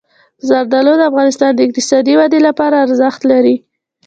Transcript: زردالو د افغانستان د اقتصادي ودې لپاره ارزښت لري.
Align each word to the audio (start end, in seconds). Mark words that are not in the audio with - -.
زردالو 0.47 0.93
د 0.97 1.01
افغانستان 1.11 1.51
د 1.55 1.59
اقتصادي 1.67 2.13
ودې 2.19 2.39
لپاره 2.47 2.75
ارزښت 2.85 3.21
لري. 3.31 3.55